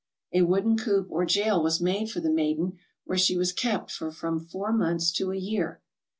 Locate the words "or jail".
1.11-1.61